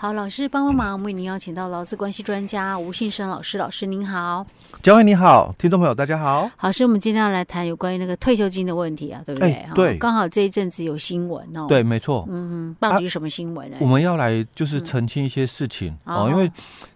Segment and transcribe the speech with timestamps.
[0.00, 4.46] 好，老师帮帮忙，我们为您邀请到劳资关系专家吴信生老师，老师您好，
[4.80, 6.48] 嘉惠你好，听众朋友大家好。
[6.54, 9.52] 好，是我们今天要来谈有关于那个退休金的问题啊，对不对？
[9.54, 11.66] 哎、对，刚好这一阵子有新闻哦。
[11.68, 12.24] 对，没错。
[12.30, 13.80] 嗯，到底是什么新闻呢、啊？
[13.82, 16.48] 我们要来就是澄清一些事情、嗯、哦，因为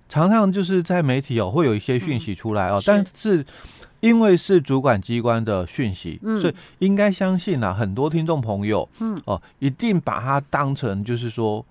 [0.08, 3.44] 常常就是在媒体哦会有一些讯息出来哦，嗯、但是
[3.98, 11.66] 因为是主管机关的讯息，嗯、所以应该相信啊，很多听众朋友，嗯哦，一定把它当成就是说。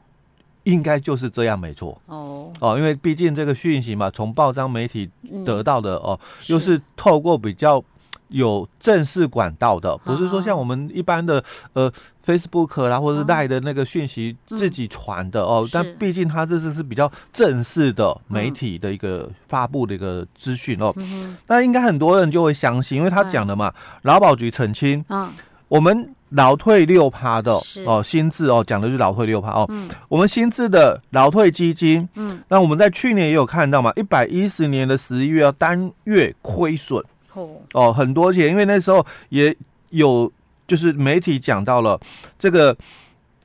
[0.64, 2.00] 应该就是这样，没错。
[2.06, 5.10] 哦哦，因为毕竟这个讯息嘛，从报章媒体
[5.46, 7.84] 得到的、嗯、哦，又是透过比较
[8.28, 11.44] 有正式管道的，不是说像我们一般的
[11.74, 11.92] 呃
[12.26, 15.64] Facebook 啦，或者是 LINE 的那个讯息自己传的哦。
[15.66, 20.94] 嗯、但毕竟它这次是比较正式的媒体的一个发布的一个资讯哦。
[20.98, 23.74] 嗯、那应该很多人就会相信，因为他讲的嘛，
[24.04, 25.32] 劳保局澄清，嗯，
[25.68, 26.14] 我们。
[26.32, 27.52] 劳退六趴的
[27.86, 29.66] 哦，新制哦，讲的就是劳退六趴哦。
[29.70, 39.56] 嗯，我们新制的劳退基金，嗯，那我们在去年也有看到嘛，一百一十年的十一月要单月亏损哦哦，很多钱，因为那时候也
[39.90, 40.32] 有
[40.68, 42.00] 就是媒体讲到了
[42.40, 42.76] 这个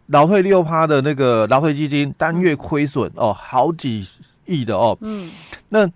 [0.06, 4.06] 劳退六趴的那个劳退基金单月亏损哦，好几
[4.44, 4.96] 亿的哦。
[5.00, 5.30] 嗯，
[5.68, 5.88] 那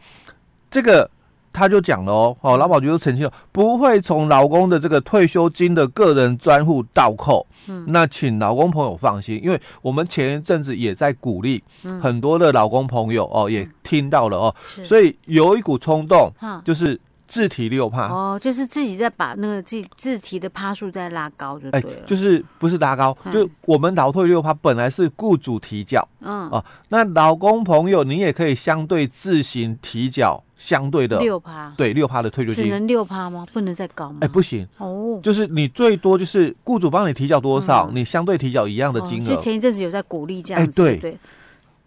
[0.70, 1.08] 这个。
[1.52, 7.46] 他就讲了哦，哦，劳保局就澄清了，不会从劳工的这个退休金的个人专户倒扣。
[7.68, 11.62] 嗯，那请劳工朋友放心，因为我们前一阵子也在鼓励
[12.00, 16.32] 很多的劳工朋友哦，也听到了哦，所以有一股冲动，
[16.64, 16.98] 就是
[17.30, 30.44] 自提六趴哦，就是自己在把那个自自提的趴数再拉高就对就是不是拉高，就我们劳退六趴本来是雇主提缴，嗯哦，那老公朋友你也可以相对自行提缴。
[30.60, 33.46] 相对的六趴，对六趴的退休金，只能六趴吗？
[33.50, 34.18] 不能再高吗？
[34.20, 39.28] 哎，不行哦，就是你最多就是雇主帮你提缴多少，嗯、你相对提缴一样的金额。
[39.28, 41.18] 就、哦、前一阵子有在鼓励这样子，哎，对对。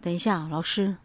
[0.02, 0.96] 等一下，老师，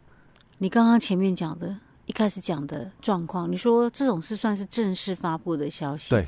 [0.58, 1.76] 你刚刚前面讲的，
[2.10, 6.28] 一开始讲的状况，你说这种是算是正式发布的消息，对，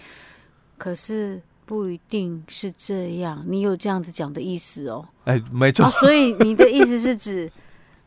[0.78, 5.04] 可是不一定是这样，你有这样子讲的意思哦？
[5.26, 5.92] 哎，没错、哦。
[6.00, 7.52] 所以你的意思是指，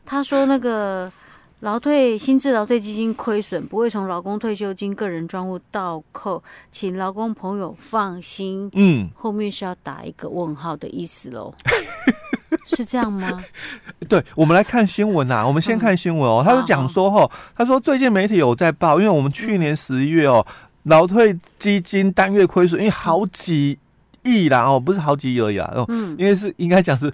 [0.05, 1.11] 他说那个。
[1.61, 8.69] 劳退薪资劳退基金亏损不会从劳工退休金个人专户倒扣，请劳工朋友放心。
[8.73, 11.55] 嗯，后面是要打一个问号的意思喽，
[12.65, 13.43] 是这样吗？
[14.09, 15.45] 对，我们来看新闻啊。
[15.45, 16.43] 我们先看新闻哦。
[16.43, 20.45] 嗯、他就讲说哈，他说最近媒体有在报，因为我们去年十一月哦，
[20.83, 23.77] 劳退基金单月亏损，因为好几
[24.23, 25.85] 亿啦哦，不是好几亿而已啊。
[25.87, 27.13] 嗯，因为是应该讲是。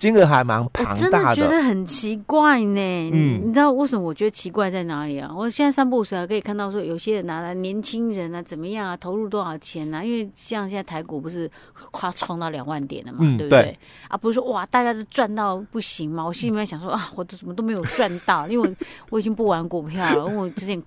[0.00, 3.10] 金额还蛮庞大的，我真的觉得很奇怪呢。
[3.12, 5.30] 嗯，你知道为什么我觉得奇怪在哪里啊？
[5.36, 10.02] 我现在三不五时还可以看到说，有些人拿来年轻人啊怎么样啊，投入多少钱啊？
[10.02, 11.50] 因为像现在台股不是
[11.90, 13.60] 快冲到两万点了嘛，嗯、对不对？
[13.62, 13.78] 对
[14.08, 16.24] 啊，不是说哇，大家都赚到不行嘛？
[16.24, 18.74] 我心里面想说啊，我都怎么都没有赚到，因为我
[19.10, 20.82] 我已经不玩股票了，因为我之前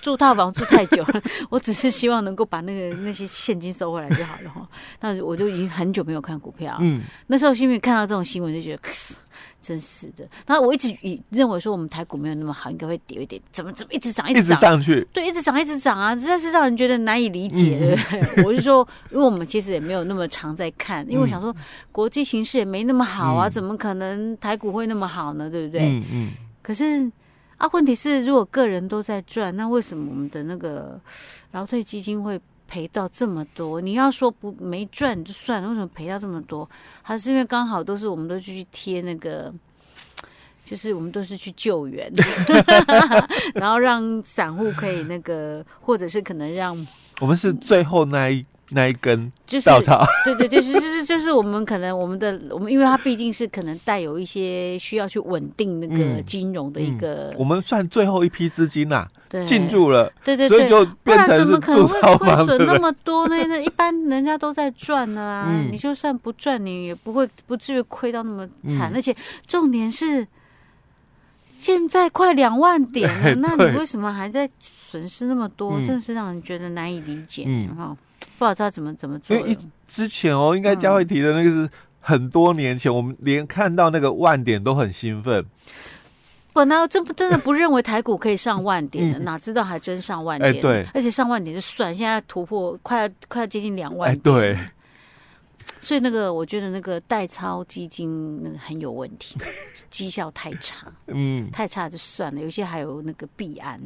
[0.00, 4.68] 住套房住太久了， 我只是希望能够把那个那些现金收回来就好了哈。
[5.00, 8.27] 但是我就已经很久没有看股票，嗯，那时候心里面看到这种。
[8.28, 8.82] 新闻就觉得，
[9.62, 10.28] 真是的。
[10.46, 13.40] 然后我一直以认为说我们台股没有那么好，应该会跌一点。
[13.50, 15.06] 怎么怎么一直涨，一直涨，上去？
[15.12, 16.14] 对，一直涨，一直涨啊！
[16.14, 18.20] 实在是让人觉得难以理解，对不对？
[18.20, 21.54] 嗯、我是说，因为我们其实也没有那么常在看，因为我想说
[21.90, 25.50] 国际形势也没那么好啊，嗯、怎么可能台股会那么好呢？
[25.50, 25.88] 对不对？
[25.88, 26.30] 嗯嗯。
[26.62, 27.10] 可是
[27.56, 31.00] 啊，问题是如果个人都在赚，那为什么我们的那个
[31.52, 32.40] 劳退基金会？
[32.68, 36.68] 赔到这么多，你要说不没赚就算了，为什么赔到这么多？
[37.02, 39.52] 还是因为刚好都是我们都去贴那个，
[40.64, 42.12] 就是我们都是去救援，
[43.56, 46.86] 然后让散户可以那个，或者是可能让
[47.20, 48.44] 我们是最后那一。
[48.70, 49.70] 那一根就是
[50.24, 59.08] 对对，就是就是就是我们可能我们的我们，因为它毕竟是可能带有一些需要去稳定那个金融的一个，嗯嗯、我们算最后一批资金呐，
[59.46, 63.36] 进入了，对对对，所以就变成不然怎么可能会亏损那么多呢？
[63.46, 70.26] 那一般人家都在赚呢啊， 嗯、你就算不赚，你也不会不至于亏到那么惨，嗯、而且重点是
[71.46, 75.80] 现在快两万点了， 那你为什么还在损失那么多？
[75.80, 77.96] 真的是让人觉得难以理解，哈。
[78.38, 79.36] 不知道怎么怎么做。
[79.36, 81.68] 因为一之前哦，应该佳慧提的那个是
[82.00, 85.44] 很多年前，嗯、我们连看到那个万点都很兴奋。
[86.52, 90.54] 本来真不真的不认为台股可以上万点的，嗯、 哪知道还真上万点。
[90.54, 94.34] 哎，对，而且上万点就算，现在突破快要快要接近两万点。
[94.34, 94.58] 哎，对。
[95.80, 99.38] 所以那个，我觉得那个代操基金那个很有问题，
[99.90, 100.86] 绩效太差。
[101.06, 103.80] 嗯，太差就算了，有些还有那个币案，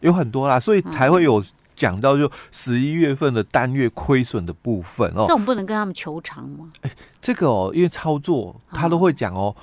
[0.00, 1.44] 有很多啦，所以才会有。
[1.76, 6.70] 讲到就十一月份的单月亏损的部分哦，这种不能跟他们求偿吗？
[6.80, 6.90] 哎，
[7.20, 9.54] 这个哦，因为操作他都会讲哦，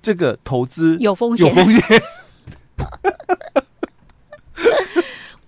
[0.00, 1.82] 这个投资有风险，有风险。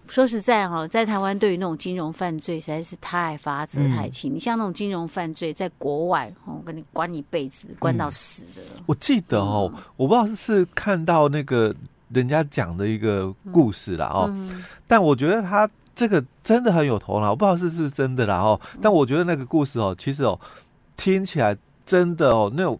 [0.09, 4.33] 说实在哈，在台湾对于那种金融犯罪实在是太罚则太轻。
[4.33, 8.63] 你、嗯、像那种金融犯罪，在国外我跟你关一辈子，关到死的。
[8.87, 11.73] 我记得哦，嗯、我不知道是看到那个
[12.09, 18.61] 人家讲的一个故事了哦，嗯、但我觉得他这个真的很有头脑，我不知道是是不是真的啦哦。
[18.81, 20.39] 但我觉得那个故事哦，其实哦，
[20.97, 22.79] 听起来真的哦，那种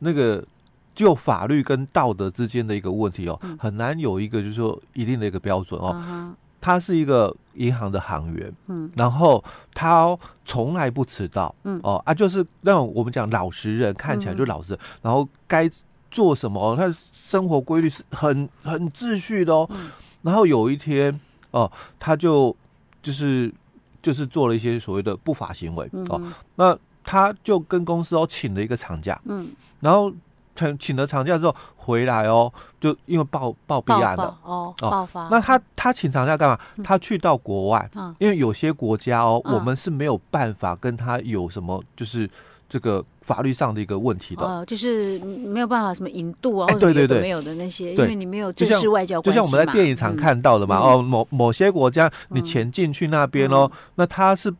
[0.00, 0.44] 那个
[0.92, 5.92] 就法律跟道德之间的一个问题哦，很难有一个就是说一定的一个标准哦。
[5.94, 15.70] 嗯他是一个银行的行员，嗯，然后他从来不迟到，嗯，哦啊，就是那种我们讲老实人，看起来就老实，嗯、然后该
[16.10, 19.70] 做什么，他生活规律是很很秩序的哦。
[19.70, 19.88] 嗯、
[20.22, 21.18] 然后有一天，
[21.58, 22.54] 哦，他就
[23.02, 23.52] 就是
[24.00, 26.22] 就是做了一些所谓的不法行为，嗯、哦，
[26.56, 29.48] 那他就跟公司哦请了一个长假，嗯，
[29.80, 30.12] 然后。
[30.58, 35.28] 请请了长假之后回来哦，就因为报报弊案了哦，爆发。
[35.30, 36.58] 那他他请长假干嘛？
[36.82, 37.88] 他去到国外，
[38.18, 42.28] 因为有些国家哦，我们是没有办法跟他有什么就是
[42.68, 54.54] 这个法律上的一个问题的，哦，就是没有办法什么引渡啊，对对对，没有的那些，因为你没有正式外交关系，就像我们在电影场看到的嘛，哦，某某些国家你钱进去那边哦，那他是。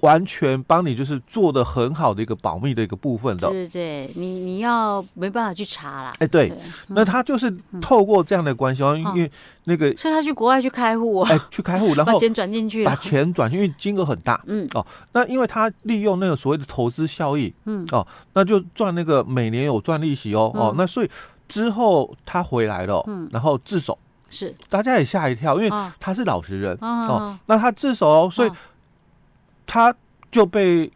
[0.00, 6.12] 完全帮你就是做的很好的一个保密的一个部分的，对对对，你你要没办法去查啦。
[6.18, 6.52] 哎，对，
[6.88, 9.30] 那他就是透过这样的关系哦，因为
[9.64, 14.66] 那个，所以他去国外去开户，哎，去开户， 然后把钱转进去，把钱转进去，因为金额很大，嗯。
[14.72, 17.86] 哦，那因为他利用那个所谓的投资效益，嗯。
[17.92, 21.10] 哦，那就赚那个每年有赚利息哦哦，那所以
[21.46, 23.98] 之后他回来了，嗯，然后自首，
[24.30, 24.54] 是。
[24.70, 28.50] 大家也吓一跳，因为他是老实人哦，那他自首哦，所以。
[29.72, 29.94] 他
[30.32, 30.90] 就被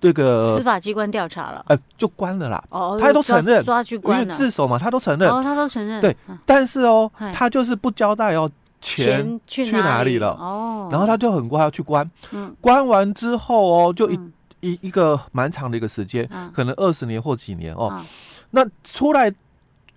[0.00, 2.64] 这个司法机关调查了，呃，就关了啦。
[2.70, 5.28] 哦，他都承认抓去关了，因为自首嘛，他都承认。
[5.28, 6.00] 哦，他都承认。
[6.00, 6.16] 对，
[6.46, 10.28] 但是哦，他就是不交代哦，钱去哪里了？
[10.30, 12.10] 哦，然后他就很快要去关。
[12.30, 14.18] 嗯，关完之后哦，就一
[14.60, 18.02] 一一个蛮长的一个时间，可能二十年或几年哦。
[18.50, 19.30] 那出来。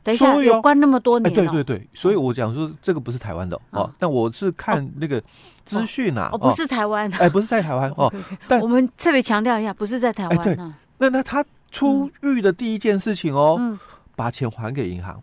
[0.03, 5.21] 等一下，有关那么多年，对对对，所以我讲说这个不是台湾的哦，但我是看那个
[5.65, 8.11] 资讯啊，哦，不是台湾，哎，不是在台湾哦，
[8.47, 10.37] 但我们特别强调一下，不是在台湾。
[10.37, 10.57] 哎对，
[10.99, 13.77] 那那他出狱的第一件事情哦，
[14.15, 15.21] 把钱还给银行。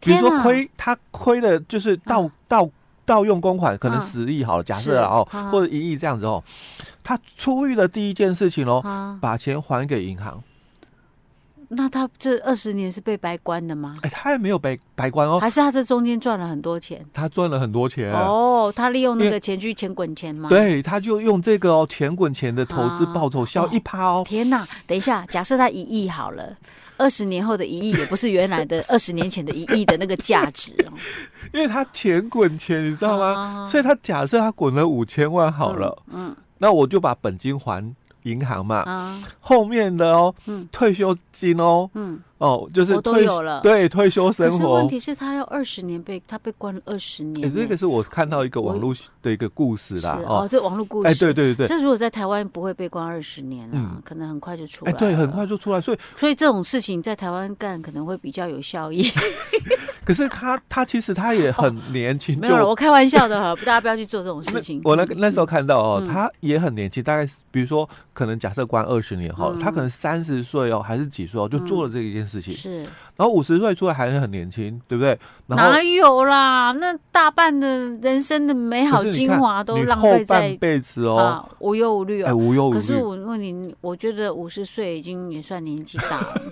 [0.00, 2.68] 比如说亏，他亏的就是盗盗
[3.04, 6.42] 盗用公款，可能十亿好了，假设哦，或者一亿这样子哦，
[7.02, 10.42] 他出狱的第一件事情哦，把钱还给银行。
[11.74, 13.96] 那他这二十年是被白关的吗？
[14.02, 17.04] 哎，他也没有白白关哦，还是他这中间赚了很多钱？
[17.14, 20.48] 他赚了很多钱哦，他利用那个钱去钱滚钱吗？
[20.50, 24.22] 对，他就用这个哦，钱滚钱的投资报酬，效一趴哦。
[24.26, 26.54] 天哪，等一下，假设他一亿好了，
[26.98, 30.92] 二十年后的一亿也不是原来的 二十年前的一亿的那个价值哦，
[31.54, 33.66] 因为他钱滚钱，你知道吗？
[33.70, 37.94] 所以他假设他滚了五千万好了，嗯，那我就把本金还。
[38.24, 44.50] 银行嘛，啊，后面的哦，嗯，退休金哦，嗯，哦，就是我都有了，对，退休生活。
[44.50, 47.46] 可是问题是他要二十年被他被关了二十年。
[47.46, 48.92] 哎，这个是我看到一个网络
[49.22, 51.08] 的一个故事啦，哦，这网络故事。
[51.08, 54.90] 哎，对对对，这如果在台湾不会被关二十年啊，可能很快就出来。
[54.90, 59.06] 哎，对，很快就出来，所以所以这种事情在台湾干可能会比较有效益。
[60.04, 64.80] 可是他他其实他也很年轻，没有了，我开玩笑的哈，大家不要去做这种事情。
[64.82, 67.88] 我那那时候看到哦，他也很年轻，大概比如说。
[68.14, 72.54] 可能假设关二十年哈，他可能三十岁哦，还是几岁哦，就做了这一件事情。
[72.54, 72.78] 是，
[73.16, 75.18] 然后五十岁出来还是很年轻，对不对？
[75.48, 76.72] 哪有啦？
[76.72, 82.28] 那大半的人生的美好精华都浪费在半辈子哦，无忧无虑哦。
[82.28, 82.80] 哎，无忧无虑。
[82.80, 86.42] 可是我问你，我觉得五十岁已经也算年纪大了，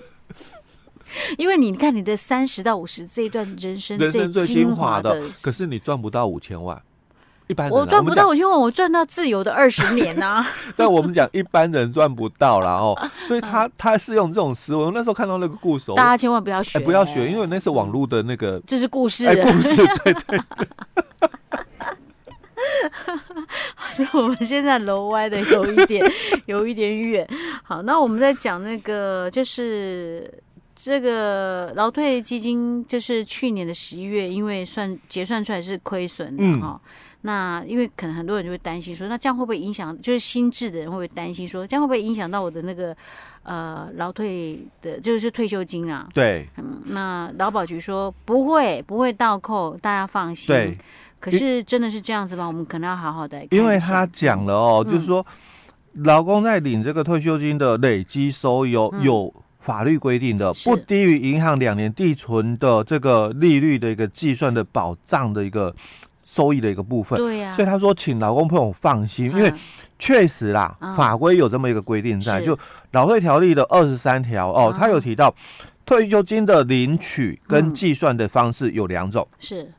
[1.39, 6.79] 因为你看你的三十到五十这一段人生最精华的，可是你赚不到五千万。
[7.51, 10.47] 一般人我赚不到我就问，我赚到自由的二十年呐、啊。
[10.77, 14.85] 但我们讲一般人赚不到啦哦， 所以他他是用这种思维。
[14.85, 20.39] 我那时候看到那个故事，大家千万不要学、欸，不要学，因为那是网络的那个，这是故事，哎、故事对对对。
[23.91, 26.01] 所以我们现在楼歪的有一点
[26.45, 27.27] 有一点远。
[27.63, 30.33] 好，那我们在讲那个，就是
[30.83, 36.79] 这个劳退基金，就是去年的十一月，因为算结算出来是亏损的哈。
[36.83, 36.91] 嗯
[37.23, 39.95] 那因为可能很多人就会担心说，那这样会不会影响？
[40.01, 42.97] 就是新制的人会不会担心说，这样会不会影响到我的那个
[43.43, 46.09] 呃劳退的，就是退休金啊？
[46.15, 50.47] 对，嗯，那劳保局说不会，不会倒扣，大家放心。
[50.47, 50.75] 对，
[51.19, 52.47] 可是真的是这样子吗？
[52.47, 53.45] 我们可能要好好的。
[53.51, 55.23] 因为他讲了哦，嗯、就是说，
[55.93, 59.31] 劳工在领这个退休金的累积收有有
[59.61, 65.73] 法律规定的不低于银行两年定存的这个利率的一个计算的保障的一个
[66.25, 67.17] 收益的一个部分。
[67.17, 67.53] 对呀、啊。
[67.53, 69.53] 所以他说，请劳工朋友放心，因为
[69.99, 72.57] 确实啦，嗯、法规有这么一个规定在，就
[72.91, 75.33] 劳退条例的二十三条哦，他有提到
[75.85, 79.27] 退休金的领取跟计算的方式有两种。
[79.39, 79.71] 是。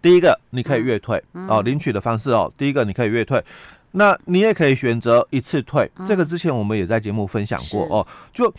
[0.00, 2.52] 第一个，你可以月退、嗯、哦，领取的方式哦。
[2.56, 3.42] 第一个，你可以月退，
[3.90, 5.90] 那你也可以选择一次退。
[5.96, 8.06] 嗯、这个之前我们也在节目分享过哦。
[8.32, 8.52] 就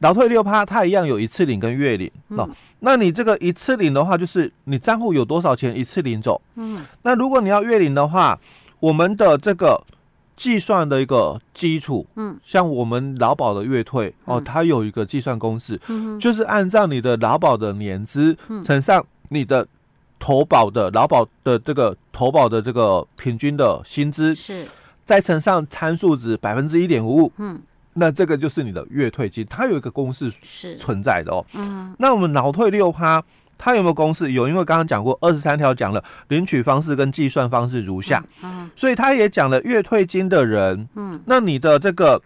[0.00, 2.48] 劳退六趴，它一样有一次领跟月领、嗯、哦。
[2.80, 6.40] 那你这个一次领的话，就是你账户有多少钱一次领走。
[6.56, 6.84] 嗯。
[7.02, 8.38] 那如果你要月领的话，
[8.80, 9.82] 我们的这个
[10.36, 19.66] 计算的一个基础，嗯，像我们劳保的月退哦，它有一个计算公式，嗯，就是按照你的劳保的年资乘上你的。
[20.16, 24.66] 投保的劳保的这个投保的这个平均的薪资是，
[25.04, 27.60] 再乘上参数值百分之一点五五，嗯，
[27.94, 30.74] 那这个就是你的月退金，它有一个公式是。
[30.76, 33.22] 存在的哦，嗯，那我们劳退六趴，
[33.56, 34.32] 它有没有公式？
[34.32, 42.20] 有，因为刚刚讲过二十三条讲了领取方式跟计算方式如下，嗯，所以他也讲了月退金的人，嗯，那你的这个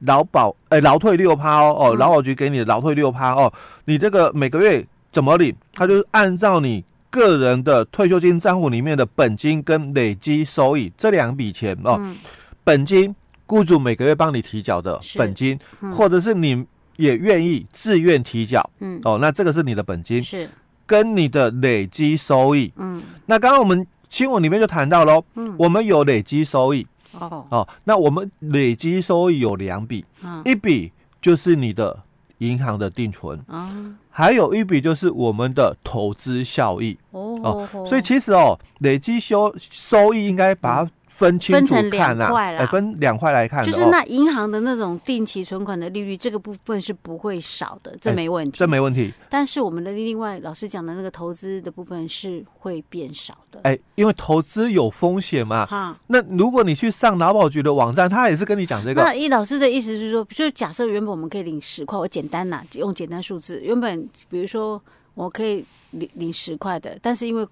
[0.00, 3.52] 劳保哎劳退六趴哦哦，劳保局给你的劳退六趴哦，
[3.84, 5.54] 你这个每个月怎么领？
[5.74, 6.84] 他就是按照你。
[7.12, 12.16] 个人的退休金账户里面的本金跟累积收益这两笔钱哦，嗯、
[12.64, 13.14] 本金
[13.52, 16.64] 雇主每个月帮你提缴的本金，嗯、或者是你
[16.96, 20.48] 也愿意自愿提缴，嗯，哦，那这个是你的本金，是。
[20.86, 27.46] 跟你的累积收益，嗯，那刚刚我们新闻里面就谈到喽，嗯，我们有累积收益，哦。
[27.50, 30.90] 哦，那我们累积收益有两笔，嗯，一笔
[31.20, 32.02] 就是你的。
[32.38, 37.38] 银行的定存，嗯，还有一笔就是我们的投资效益哦，
[37.72, 40.90] 哦，所以其实哦，累积收收益应该把它。
[41.14, 49.12] 分清楚看，分成两块了，分两块来看，就是那银行的那种定期存款的利率，这个部分是不会少的，这没问题，这没问题。
[49.28, 55.66] 但是我们的另外老师讲的那个投资的部分是会变少的，哎，因为投资有风险嘛。
[55.66, 59.02] 哈，那如果你去上劳保局的网站，他也是跟你讲这个。
[59.02, 64.82] 那易老师的意思是说，就假设原本我们可以领十块，我简单呐，用简单数字，原本比如说
[65.14, 67.46] 我可以领领十块的，但是因为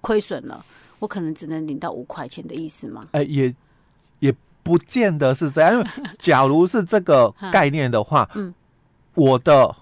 [0.00, 0.64] 亏损了。
[0.98, 3.06] 我可能只能领到五块钱的意思吗？
[3.12, 3.54] 哎、欸，也
[4.20, 5.86] 也不见得是这样，因为
[6.18, 8.52] 假如是这个 概念的话，嗯，
[9.14, 9.74] 我的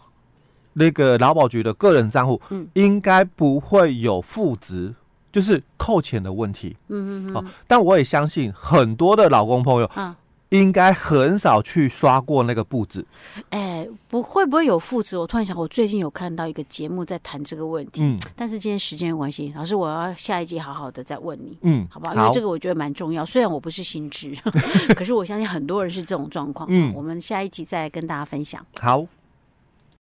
[0.73, 4.95] 那个劳保局的个人账户，嗯，应该不会有负值，
[5.33, 7.37] 就是扣钱的问题，嗯嗯嗯。
[7.37, 10.15] 哦，但我也相信很多的老公朋友，嗯。
[10.55, 13.05] 应该很少去刷过那个布子，
[13.51, 15.19] 哎，不会不会有负值？
[15.19, 22.15] 我突然想，我最近有看到一个节目在谈这个问题，嗯，但是今天时间有关系，老师我要下一集好好的再问你，嗯，好不好？
[22.15, 24.35] 因为这个我觉得蛮重要，虽然我不是新知，
[24.95, 29.05] 可是我相信很多人是这种状况，嗯，我们下一集再来跟大家分享，好。